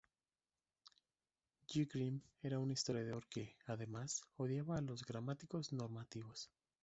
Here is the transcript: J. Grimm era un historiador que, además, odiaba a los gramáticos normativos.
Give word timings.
J. 1.69 1.85
Grimm 1.87 2.21
era 2.41 2.57
un 2.57 2.71
historiador 2.71 3.27
que, 3.27 3.55
además, 3.67 4.23
odiaba 4.35 4.79
a 4.79 4.81
los 4.81 5.05
gramáticos 5.05 5.73
normativos. 5.73 6.49